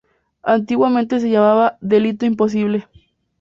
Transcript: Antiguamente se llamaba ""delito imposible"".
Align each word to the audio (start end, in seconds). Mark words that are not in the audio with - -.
Antiguamente 0.41 1.19
se 1.19 1.29
llamaba 1.29 1.77
""delito 1.79 2.25
imposible"". 2.25 2.87